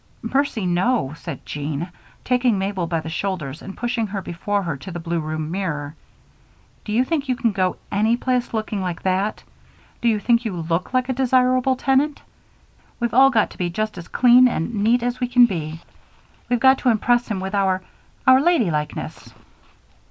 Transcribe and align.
"Mercy, 0.23 0.65
no," 0.65 1.13
said 1.15 1.45
Jean, 1.45 1.91
taking 2.23 2.57
Mabel 2.57 2.87
by 2.87 3.01
the 3.01 3.07
shoulders 3.09 3.61
and 3.61 3.77
pushing 3.77 4.07
her 4.07 4.19
before 4.19 4.63
her 4.63 4.75
to 4.77 4.89
the 4.89 4.99
blue 4.99 5.19
room 5.19 5.51
mirror. 5.51 5.93
"Do 6.83 6.91
you 6.91 7.05
think 7.05 7.29
you 7.29 7.35
can 7.35 7.51
go 7.51 7.77
any 7.91 8.17
place 8.17 8.51
looking 8.51 8.81
like 8.81 9.03
that? 9.03 9.43
Do 10.01 10.07
you 10.07 10.17
think 10.19 10.43
you 10.43 10.55
look 10.57 10.91
like 10.91 11.07
a 11.09 11.13
desirable 11.13 11.75
tenant? 11.75 12.19
We've 12.99 13.13
all 13.13 13.29
got 13.29 13.51
to 13.51 13.59
be 13.59 13.69
just 13.69 13.95
as 13.95 14.07
clean 14.07 14.47
and 14.47 14.73
neat 14.73 15.03
as 15.03 15.19
we 15.19 15.27
can 15.27 15.45
be. 15.45 15.81
We've 16.49 16.59
got 16.59 16.79
to 16.79 16.89
impress 16.89 17.27
him 17.27 17.39
with 17.39 17.53
our 17.53 17.83
our 18.25 18.41
ladylikeness." 18.41 19.35